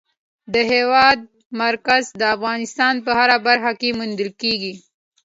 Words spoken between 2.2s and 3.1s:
افغانستان